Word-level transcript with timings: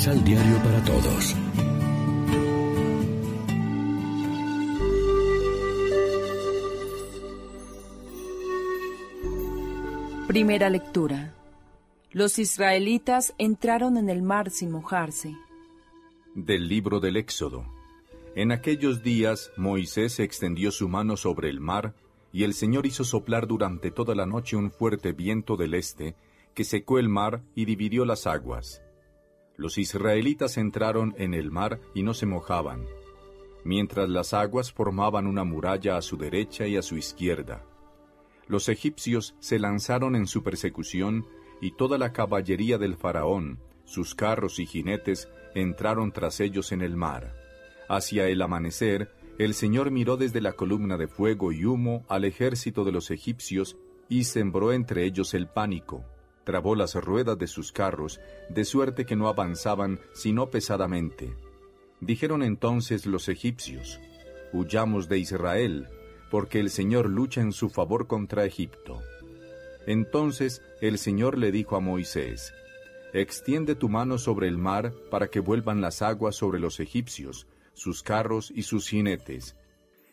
Misal 0.00 0.24
Diario 0.24 0.56
para 0.62 0.82
Todos. 0.82 1.36
Primera 10.26 10.70
lectura. 10.70 11.34
Los 12.12 12.38
israelitas 12.38 13.34
entraron 13.36 13.98
en 13.98 14.08
el 14.08 14.22
mar 14.22 14.48
sin 14.48 14.70
mojarse. 14.70 15.36
Del 16.34 16.66
libro 16.66 17.00
del 17.00 17.18
Éxodo. 17.18 17.66
En 18.34 18.52
aquellos 18.52 19.02
días 19.02 19.50
Moisés 19.58 20.18
extendió 20.18 20.70
su 20.70 20.88
mano 20.88 21.18
sobre 21.18 21.50
el 21.50 21.60
mar, 21.60 21.92
y 22.32 22.44
el 22.44 22.54
Señor 22.54 22.86
hizo 22.86 23.04
soplar 23.04 23.46
durante 23.46 23.90
toda 23.90 24.14
la 24.14 24.24
noche 24.24 24.56
un 24.56 24.70
fuerte 24.70 25.12
viento 25.12 25.58
del 25.58 25.74
este, 25.74 26.14
que 26.54 26.64
secó 26.64 26.98
el 26.98 27.10
mar 27.10 27.42
y 27.54 27.66
dividió 27.66 28.06
las 28.06 28.26
aguas. 28.26 28.80
Los 29.60 29.76
israelitas 29.76 30.56
entraron 30.56 31.14
en 31.18 31.34
el 31.34 31.50
mar 31.50 31.80
y 31.92 32.02
no 32.02 32.14
se 32.14 32.24
mojaban, 32.24 32.86
mientras 33.62 34.08
las 34.08 34.32
aguas 34.32 34.72
formaban 34.72 35.26
una 35.26 35.44
muralla 35.44 35.98
a 35.98 36.00
su 36.00 36.16
derecha 36.16 36.66
y 36.66 36.78
a 36.78 36.82
su 36.82 36.96
izquierda. 36.96 37.62
Los 38.48 38.70
egipcios 38.70 39.34
se 39.38 39.58
lanzaron 39.58 40.16
en 40.16 40.26
su 40.26 40.42
persecución, 40.42 41.26
y 41.60 41.72
toda 41.72 41.98
la 41.98 42.14
caballería 42.14 42.78
del 42.78 42.96
faraón, 42.96 43.60
sus 43.84 44.14
carros 44.14 44.58
y 44.60 44.64
jinetes, 44.64 45.28
entraron 45.54 46.10
tras 46.10 46.40
ellos 46.40 46.72
en 46.72 46.80
el 46.80 46.96
mar. 46.96 47.34
Hacia 47.86 48.28
el 48.28 48.40
amanecer, 48.40 49.10
el 49.38 49.52
Señor 49.52 49.90
miró 49.90 50.16
desde 50.16 50.40
la 50.40 50.54
columna 50.54 50.96
de 50.96 51.06
fuego 51.06 51.52
y 51.52 51.66
humo 51.66 52.06
al 52.08 52.24
ejército 52.24 52.82
de 52.82 52.92
los 52.92 53.10
egipcios 53.10 53.76
y 54.08 54.24
sembró 54.24 54.72
entre 54.72 55.04
ellos 55.04 55.34
el 55.34 55.48
pánico. 55.48 56.06
Trabó 56.44 56.74
las 56.74 56.94
ruedas 56.94 57.38
de 57.38 57.46
sus 57.46 57.72
carros, 57.72 58.20
de 58.48 58.64
suerte 58.64 59.04
que 59.04 59.16
no 59.16 59.28
avanzaban 59.28 60.00
sino 60.12 60.50
pesadamente. 60.50 61.34
Dijeron 62.00 62.42
entonces 62.42 63.06
los 63.06 63.28
egipcios, 63.28 64.00
Huyamos 64.52 65.08
de 65.08 65.18
Israel, 65.18 65.86
porque 66.30 66.60
el 66.60 66.70
Señor 66.70 67.08
lucha 67.08 67.40
en 67.40 67.52
su 67.52 67.68
favor 67.68 68.06
contra 68.06 68.44
Egipto. 68.44 69.00
Entonces 69.86 70.62
el 70.80 70.98
Señor 70.98 71.36
le 71.36 71.52
dijo 71.52 71.76
a 71.76 71.80
Moisés, 71.80 72.52
Extiende 73.12 73.74
tu 73.74 73.88
mano 73.88 74.18
sobre 74.18 74.46
el 74.46 74.56
mar 74.56 74.94
para 75.10 75.28
que 75.28 75.40
vuelvan 75.40 75.80
las 75.80 76.00
aguas 76.00 76.36
sobre 76.36 76.60
los 76.60 76.78
egipcios, 76.78 77.48
sus 77.74 78.02
carros 78.02 78.52
y 78.54 78.62
sus 78.62 78.88
jinetes. 78.88 79.56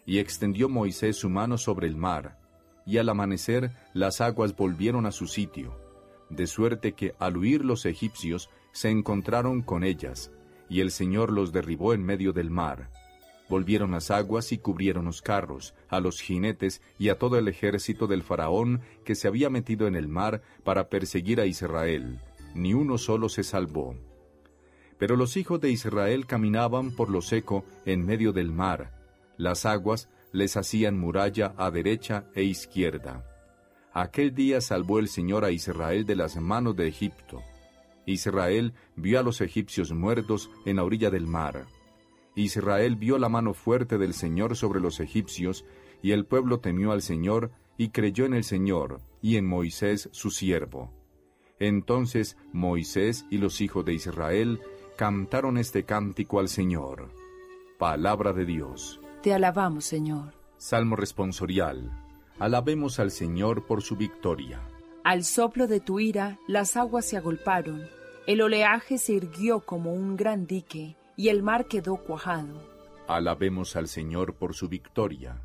Y 0.05 0.17
extendió 0.19 0.67
Moisés 0.67 1.15
su 1.17 1.29
mano 1.29 1.57
sobre 1.57 1.87
el 1.87 1.95
mar, 1.95 2.39
y 2.87 2.97
al 2.97 3.09
amanecer 3.09 3.71
las 3.93 4.19
aguas 4.19 4.55
volvieron 4.55 5.05
a 5.05 5.11
su 5.11 5.27
sitio, 5.27 5.77
de 6.29 6.47
suerte 6.47 6.93
que 6.93 7.15
al 7.19 7.37
huir 7.37 7.63
los 7.63 7.85
egipcios 7.85 8.49
se 8.71 8.89
encontraron 8.89 9.61
con 9.61 9.83
ellas, 9.83 10.31
y 10.69 10.81
el 10.81 10.91
Señor 10.91 11.31
los 11.31 11.51
derribó 11.51 11.93
en 11.93 12.03
medio 12.03 12.33
del 12.33 12.49
mar. 12.49 12.89
Volvieron 13.49 13.91
las 13.91 14.11
aguas 14.11 14.51
y 14.51 14.57
cubrieron 14.57 15.05
los 15.05 15.21
carros, 15.21 15.73
a 15.87 15.99
los 16.01 16.19
jinetes 16.19 16.81
y 16.99 17.09
a 17.09 17.17
todo 17.17 17.37
el 17.37 17.47
ejército 17.47 18.07
del 18.07 18.23
faraón 18.23 18.81
que 19.05 19.15
se 19.15 19.27
había 19.27 19.49
metido 19.49 19.87
en 19.87 19.95
el 19.95 20.09
mar 20.09 20.41
para 20.63 20.89
perseguir 20.89 21.39
a 21.39 21.45
Israel. 21.45 22.19
Ni 22.53 22.73
uno 22.73 22.97
solo 22.97 23.29
se 23.29 23.43
salvó. 23.43 23.95
Pero 24.97 25.15
los 25.15 25.37
hijos 25.37 25.61
de 25.61 25.69
Israel 25.69 26.25
caminaban 26.25 26.91
por 26.91 27.09
lo 27.09 27.21
seco 27.21 27.63
en 27.85 28.05
medio 28.05 28.33
del 28.33 28.51
mar. 28.51 28.91
Las 29.37 29.65
aguas 29.65 30.09
les 30.33 30.57
hacían 30.57 30.99
muralla 30.99 31.53
a 31.57 31.71
derecha 31.71 32.25
e 32.35 32.43
izquierda. 32.43 33.36
Aquel 33.93 34.35
día 34.35 34.61
salvó 34.61 34.99
el 34.99 35.07
Señor 35.07 35.45
a 35.45 35.51
Israel 35.51 36.05
de 36.05 36.15
las 36.15 36.37
manos 36.37 36.75
de 36.75 36.87
Egipto. 36.87 37.43
Israel 38.05 38.73
vio 38.95 39.19
a 39.19 39.23
los 39.23 39.41
egipcios 39.41 39.91
muertos 39.91 40.49
en 40.65 40.77
la 40.77 40.83
orilla 40.83 41.09
del 41.09 41.27
mar. 41.27 41.65
Israel 42.35 42.95
vio 42.95 43.17
la 43.17 43.29
mano 43.29 43.53
fuerte 43.53 43.97
del 43.97 44.13
Señor 44.13 44.55
sobre 44.55 44.79
los 44.79 44.99
egipcios, 44.99 45.65
y 46.01 46.11
el 46.11 46.25
pueblo 46.25 46.59
temió 46.59 46.91
al 46.91 47.01
Señor, 47.01 47.51
y 47.77 47.89
creyó 47.89 48.25
en 48.25 48.33
el 48.33 48.43
Señor, 48.43 49.01
y 49.21 49.37
en 49.37 49.45
Moisés 49.45 50.09
su 50.11 50.29
siervo. 50.29 50.93
Entonces 51.59 52.37
Moisés 52.53 53.25
y 53.31 53.39
los 53.39 53.61
hijos 53.61 53.83
de 53.83 53.93
Israel 53.93 54.61
cantaron 54.95 55.57
este 55.57 55.83
cántico 55.83 56.39
al 56.39 56.49
Señor. 56.49 57.11
Palabra 57.77 58.33
de 58.33 58.45
Dios. 58.45 58.99
Te 59.21 59.33
alabamos, 59.33 59.85
Señor. 59.85 60.33
Salmo 60.57 60.95
responsorial. 60.95 62.06
Alabemos 62.39 62.99
al 62.99 63.11
Señor 63.11 63.65
por 63.65 63.81
su 63.81 63.95
victoria. 63.95 64.61
Al 65.03 65.23
soplo 65.23 65.67
de 65.67 65.79
tu 65.79 65.99
ira, 65.99 66.37
las 66.47 66.77
aguas 66.77 67.05
se 67.05 67.17
agolparon, 67.17 67.89
el 68.27 68.41
oleaje 68.41 68.97
se 68.97 69.13
irguió 69.13 69.61
como 69.61 69.93
un 69.93 70.15
gran 70.15 70.45
dique, 70.45 70.95
y 71.15 71.29
el 71.29 71.41
mar 71.41 71.67
quedó 71.67 71.97
cuajado. 71.97 72.61
Alabemos 73.07 73.75
al 73.75 73.87
Señor 73.87 74.35
por 74.35 74.53
su 74.53 74.67
victoria. 74.67 75.41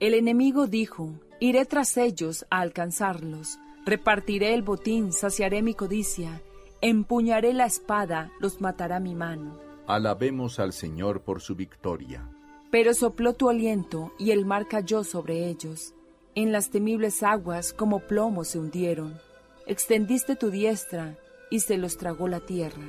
El 0.00 0.14
enemigo 0.14 0.66
dijo, 0.66 1.14
iré 1.40 1.64
tras 1.64 1.96
ellos 1.96 2.44
a 2.50 2.60
alcanzarlos, 2.60 3.58
repartiré 3.86 4.52
el 4.54 4.62
botín, 4.62 5.12
saciaré 5.12 5.62
mi 5.62 5.74
codicia, 5.74 6.42
Empuñaré 6.80 7.54
la 7.54 7.66
espada, 7.66 8.30
los 8.38 8.60
matará 8.60 9.00
mi 9.00 9.16
mano. 9.16 9.58
Alabemos 9.88 10.60
al 10.60 10.72
Señor 10.72 11.22
por 11.22 11.40
su 11.40 11.56
victoria. 11.56 12.28
Pero 12.70 12.94
sopló 12.94 13.32
tu 13.32 13.48
aliento 13.48 14.12
y 14.16 14.30
el 14.30 14.46
mar 14.46 14.68
cayó 14.68 15.02
sobre 15.02 15.48
ellos. 15.48 15.94
En 16.34 16.52
las 16.52 16.70
temibles 16.70 17.22
aguas 17.22 17.72
como 17.72 18.00
plomo 18.00 18.44
se 18.44 18.58
hundieron. 18.58 19.18
Extendiste 19.66 20.36
tu 20.36 20.50
diestra 20.50 21.16
y 21.50 21.60
se 21.60 21.78
los 21.78 21.96
tragó 21.96 22.28
la 22.28 22.40
tierra. 22.40 22.84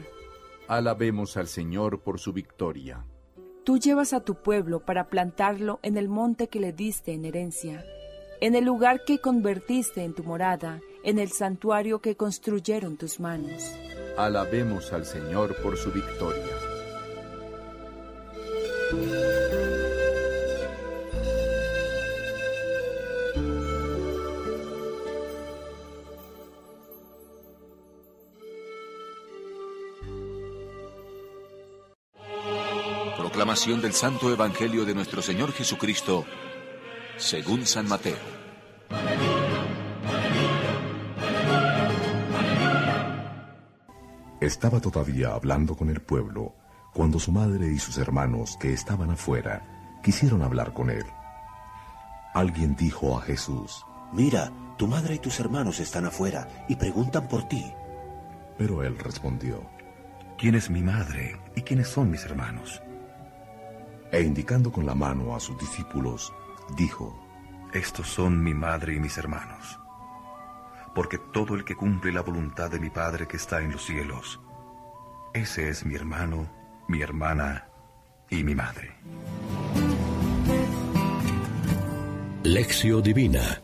Alabemos 0.68 1.36
al 1.38 1.48
Señor 1.48 2.02
por 2.02 2.20
su 2.20 2.32
victoria. 2.32 3.06
Tú 3.64 3.78
llevas 3.78 4.14
a 4.14 4.22
tu 4.22 4.36
pueblo 4.36 4.80
para 4.80 5.10
plantarlo 5.10 5.80
en 5.84 5.98
el 5.98 6.10
monte 6.10 6.48
que 6.48 6.60
le 6.60 6.74
diste 6.74 7.14
en 7.14 7.26
herencia, 7.26 7.84
en 8.42 8.56
el 8.56 8.66
lugar 8.66 9.04
que 9.06 9.20
convertiste 9.20 10.04
en 10.04 10.14
tu 10.14 10.24
morada, 10.24 10.80
en 11.04 11.20
el 11.20 11.32
santuario 11.32 12.00
que 12.00 12.16
construyeron 12.16 12.98
tus 12.98 13.20
manos. 13.20 13.72
Alabemos 14.18 14.92
al 14.94 15.06
Señor 15.06 15.56
por 15.62 15.78
su 15.78 15.92
victoria. 15.92 16.56
Proclamación 33.50 33.82
del 33.82 33.94
Santo 33.94 34.32
Evangelio 34.32 34.86
de 34.86 34.94
nuestro 34.94 35.24
Señor 35.24 35.52
Jesucristo, 35.54 36.24
según 37.18 37.66
San 37.66 37.88
Mateo. 37.88 38.16
Estaba 44.40 44.80
todavía 44.80 45.34
hablando 45.34 45.76
con 45.76 45.90
el 45.90 46.00
pueblo 46.00 46.54
cuando 46.94 47.18
su 47.18 47.32
madre 47.32 47.74
y 47.74 47.80
sus 47.80 47.98
hermanos 47.98 48.56
que 48.62 48.72
estaban 48.72 49.10
afuera 49.10 49.98
quisieron 50.04 50.44
hablar 50.44 50.72
con 50.72 50.92
él. 50.92 51.06
Alguien 52.36 52.76
dijo 52.76 53.18
a 53.18 53.24
Jesús, 53.24 53.84
Mira, 54.14 54.52
tu 54.78 54.86
madre 54.86 55.16
y 55.16 55.18
tus 55.18 55.40
hermanos 55.40 55.80
están 55.80 56.06
afuera 56.06 56.68
y 56.70 56.76
preguntan 56.76 57.28
por 57.28 57.48
ti. 57.48 57.66
Pero 58.60 58.84
él 58.84 59.00
respondió, 59.00 59.68
¿quién 60.38 60.54
es 60.54 60.70
mi 60.70 60.84
madre 60.84 61.42
y 61.56 61.64
quiénes 61.64 61.88
son 61.88 62.12
mis 62.12 62.24
hermanos? 62.26 62.84
E 64.12 64.22
indicando 64.22 64.72
con 64.72 64.86
la 64.86 64.96
mano 64.96 65.36
a 65.36 65.40
sus 65.40 65.58
discípulos, 65.58 66.34
dijo, 66.76 67.18
Estos 67.74 68.08
son 68.08 68.44
mi 68.44 68.54
madre 68.54 68.96
y 68.96 69.00
mis 69.00 69.18
hermanos 69.18 69.80
porque 70.94 71.18
todo 71.18 71.56
el 71.56 71.64
que 71.64 71.76
cumple 71.76 72.12
la 72.12 72.22
voluntad 72.22 72.70
de 72.70 72.80
mi 72.80 72.90
Padre 72.90 73.28
que 73.28 73.38
está 73.38 73.62
en 73.62 73.72
los 73.72 73.86
cielos, 73.86 74.40
ese 75.34 75.70
es 75.70 75.86
mi 75.86 75.96
hermano, 75.96 76.50
mi 76.88 77.02
hermana 77.02 77.70
y 78.30 78.44
mi 78.44 78.56
madre. 78.56 78.92
Lección 82.44 83.04
Divina 83.04 83.62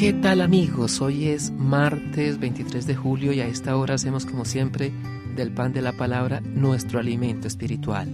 ¿Qué 0.00 0.14
tal 0.14 0.40
amigos? 0.40 1.02
Hoy 1.02 1.28
es 1.28 1.50
martes 1.50 2.38
23 2.40 2.86
de 2.86 2.96
julio 2.96 3.32
y 3.32 3.40
a 3.40 3.46
esta 3.46 3.76
hora 3.76 3.96
hacemos 3.96 4.24
como 4.24 4.46
siempre 4.46 4.92
del 5.36 5.52
pan 5.52 5.72
de 5.72 5.82
la 5.82 5.92
palabra 5.92 6.40
nuestro 6.40 6.98
alimento 6.98 7.48
espiritual. 7.48 8.08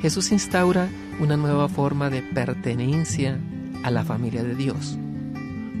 Jesús 0.00 0.32
instaura 0.32 0.88
una 1.20 1.36
nueva 1.36 1.68
forma 1.68 2.10
de 2.10 2.22
pertenencia 2.22 3.38
a 3.82 3.90
la 3.90 4.04
familia 4.04 4.42
de 4.42 4.54
Dios, 4.54 4.98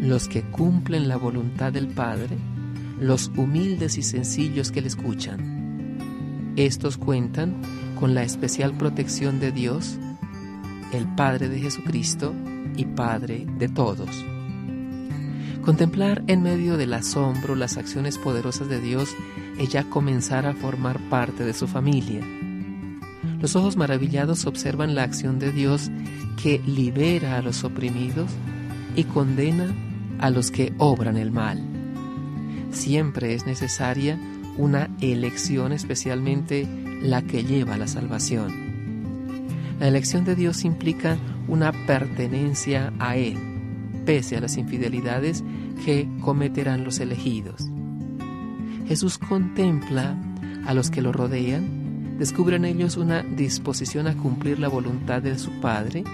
los 0.00 0.28
que 0.28 0.42
cumplen 0.42 1.08
la 1.08 1.16
voluntad 1.16 1.72
del 1.72 1.88
Padre, 1.88 2.36
los 3.00 3.30
humildes 3.36 3.98
y 3.98 4.02
sencillos 4.02 4.70
que 4.70 4.80
le 4.80 4.88
escuchan. 4.88 6.52
Estos 6.56 6.96
cuentan 6.96 7.60
con 7.98 8.14
la 8.14 8.22
especial 8.22 8.74
protección 8.74 9.40
de 9.40 9.52
Dios, 9.52 9.98
el 10.92 11.06
Padre 11.14 11.48
de 11.48 11.60
Jesucristo 11.60 12.32
y 12.76 12.84
Padre 12.84 13.46
de 13.58 13.68
todos. 13.68 14.24
Contemplar 15.64 16.22
en 16.26 16.42
medio 16.42 16.76
del 16.76 16.92
asombro 16.92 17.54
las 17.54 17.78
acciones 17.78 18.18
poderosas 18.18 18.68
de 18.68 18.82
Dios 18.82 19.16
es 19.58 19.70
ya 19.70 19.84
comenzar 19.84 20.44
a 20.44 20.52
formar 20.52 21.00
parte 21.08 21.42
de 21.42 21.54
su 21.54 21.66
familia. 21.66 22.20
Los 23.40 23.56
ojos 23.56 23.74
maravillados 23.74 24.44
observan 24.44 24.94
la 24.94 25.04
acción 25.04 25.38
de 25.38 25.52
Dios 25.52 25.90
que 26.42 26.58
libera 26.66 27.38
a 27.38 27.42
los 27.42 27.64
oprimidos 27.64 28.30
y 28.94 29.04
condena 29.04 29.74
a 30.18 30.28
los 30.28 30.50
que 30.50 30.74
obran 30.76 31.16
el 31.16 31.30
mal. 31.30 31.62
Siempre 32.70 33.32
es 33.32 33.46
necesaria 33.46 34.18
una 34.58 34.90
elección, 35.00 35.72
especialmente 35.72 36.68
la 37.00 37.22
que 37.22 37.42
lleva 37.42 37.74
a 37.74 37.78
la 37.78 37.88
salvación. 37.88 38.52
La 39.80 39.88
elección 39.88 40.26
de 40.26 40.34
Dios 40.34 40.62
implica 40.66 41.16
una 41.48 41.72
pertenencia 41.86 42.92
a 42.98 43.16
Él, 43.16 43.53
pese 44.04 44.36
a 44.36 44.40
las 44.40 44.56
infidelidades 44.56 45.44
que 45.84 46.08
cometerán 46.20 46.84
los 46.84 47.00
elegidos. 47.00 47.70
Jesús 48.86 49.18
contempla 49.18 50.16
a 50.66 50.74
los 50.74 50.90
que 50.90 51.02
lo 51.02 51.12
rodean, 51.12 52.16
descubre 52.18 52.56
en 52.56 52.64
ellos 52.64 52.96
una 52.96 53.22
disposición 53.22 54.06
a 54.06 54.16
cumplir 54.16 54.58
la 54.58 54.68
voluntad 54.68 55.22
de 55.22 55.38
su 55.38 55.50
Padre 55.60 56.04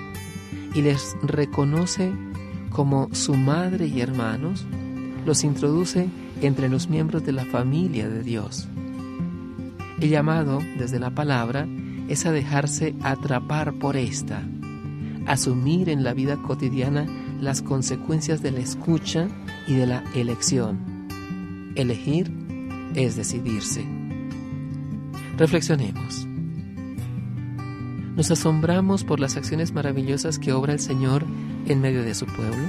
y 0.75 0.83
les 0.83 1.17
reconoce 1.23 2.13
como 2.71 3.09
su 3.13 3.35
madre 3.35 3.87
y 3.87 4.01
hermanos, 4.01 4.65
los 5.27 5.45
introduce 5.45 6.09
entre 6.41 6.69
los 6.69 6.89
miembros 6.89 7.25
de 7.25 7.33
la 7.33 7.45
familia 7.45 8.09
de 8.09 8.23
Dios. 8.23 8.69
El 10.01 10.09
llamado 10.09 10.61
desde 10.79 10.99
la 10.99 11.11
palabra 11.11 11.67
es 12.09 12.25
a 12.25 12.33
dejarse 12.33 12.95
atrapar 13.03 13.75
por 13.75 13.97
esta, 13.97 14.43
asumir 15.27 15.89
en 15.89 16.03
la 16.03 16.15
vida 16.15 16.37
cotidiana 16.37 17.07
las 17.41 17.63
consecuencias 17.63 18.43
de 18.43 18.51
la 18.51 18.61
escucha 18.61 19.29
y 19.67 19.75
de 19.75 19.87
la 19.87 20.05
elección. 20.15 21.09
Elegir 21.75 22.31
es 22.95 23.17
decidirse. 23.17 23.85
Reflexionemos. 25.37 26.27
¿Nos 28.17 28.31
asombramos 28.31 29.05
por 29.05 29.21
las 29.21 29.37
acciones 29.37 29.73
maravillosas 29.73 30.39
que 30.39 30.53
obra 30.53 30.73
el 30.75 30.81
Señor 30.81 31.25
en 31.67 31.81
medio 31.81 32.03
de 32.03 32.15
su 32.15 32.27
pueblo? 32.27 32.69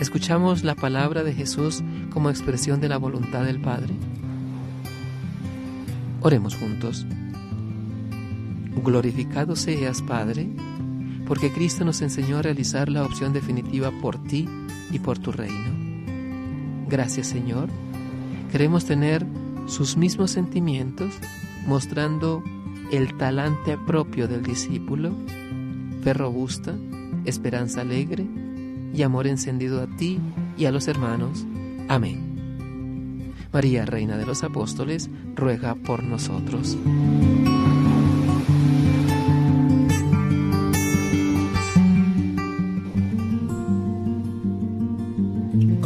¿Escuchamos 0.00 0.64
la 0.64 0.74
palabra 0.74 1.22
de 1.22 1.32
Jesús 1.32 1.84
como 2.10 2.30
expresión 2.30 2.80
de 2.80 2.88
la 2.88 2.96
voluntad 2.96 3.44
del 3.44 3.60
Padre? 3.60 3.94
Oremos 6.22 6.56
juntos. 6.56 7.06
Glorificado 8.82 9.54
seas, 9.54 10.02
Padre, 10.02 10.48
porque 11.32 11.50
Cristo 11.50 11.86
nos 11.86 12.02
enseñó 12.02 12.36
a 12.36 12.42
realizar 12.42 12.90
la 12.90 13.06
opción 13.06 13.32
definitiva 13.32 13.90
por 14.02 14.22
ti 14.22 14.46
y 14.90 14.98
por 14.98 15.18
tu 15.18 15.32
reino. 15.32 15.72
Gracias, 16.90 17.28
Señor. 17.28 17.70
Queremos 18.50 18.84
tener 18.84 19.24
sus 19.64 19.96
mismos 19.96 20.30
sentimientos, 20.30 21.14
mostrando 21.66 22.44
el 22.90 23.16
talante 23.16 23.78
propio 23.78 24.28
del 24.28 24.42
discípulo, 24.42 25.14
fe 26.02 26.12
robusta, 26.12 26.74
esperanza 27.24 27.80
alegre 27.80 28.26
y 28.92 29.00
amor 29.00 29.26
encendido 29.26 29.80
a 29.80 29.86
ti 29.86 30.20
y 30.58 30.66
a 30.66 30.70
los 30.70 30.86
hermanos. 30.86 31.46
Amén. 31.88 33.32
María, 33.54 33.86
Reina 33.86 34.18
de 34.18 34.26
los 34.26 34.44
Apóstoles, 34.44 35.08
ruega 35.34 35.76
por 35.76 36.02
nosotros. 36.04 36.76